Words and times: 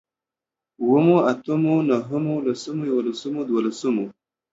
اوومو، 0.81 1.17
اتمو، 1.31 1.75
نهمو، 1.89 2.35
لسمو، 2.45 2.83
يوولسمو، 2.91 3.41
دوولسمو 3.47 4.05